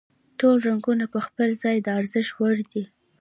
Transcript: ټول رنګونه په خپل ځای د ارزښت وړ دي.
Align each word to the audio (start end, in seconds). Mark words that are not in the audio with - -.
ټول 0.39 0.55
رنګونه 0.67 1.05
په 1.13 1.19
خپل 1.25 1.49
ځای 1.63 1.77
د 1.81 1.87
ارزښت 1.99 2.31
وړ 2.39 2.57
دي. 2.71 2.83